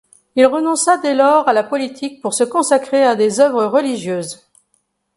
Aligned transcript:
Il 0.35 0.47
renonça 0.47 0.97
dès 0.97 1.13
lors 1.13 1.47
à 1.47 1.53
la 1.53 1.63
politique 1.63 2.21
pour 2.23 2.33
se 2.33 2.43
consacrer 2.43 3.03
à 3.03 3.15
des 3.15 3.39
œuvres 3.39 3.65
religieuses. 3.65 4.43